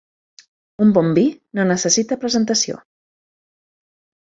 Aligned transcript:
Un 0.85 0.93
bon 0.95 1.11
vi 1.19 1.27
no 1.59 1.67
necessita 1.75 2.21
presentació. 2.27 2.83